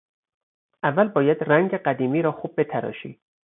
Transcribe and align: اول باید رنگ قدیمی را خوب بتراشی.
اول 0.83 1.07
باید 1.07 1.37
رنگ 1.43 1.73
قدیمی 1.73 2.21
را 2.21 2.31
خوب 2.31 2.53
بتراشی. 2.57 3.19